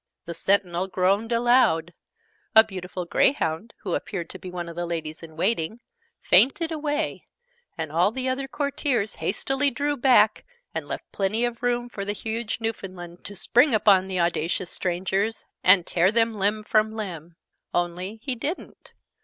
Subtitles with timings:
[0.25, 1.93] The Sentinel groaned aloud:
[2.55, 5.79] a beautiful Greyhound who appeared to be one of the Ladies in Waiting
[6.19, 7.27] fainted away:
[7.77, 10.43] and all the other Courtiers hastily drew back,
[10.73, 15.45] and left plenty of room for the huge Newfoundland to spring upon the audacious strangers,
[15.63, 17.35] and tear them limb from limb.
[17.71, 18.95] Only he didn't.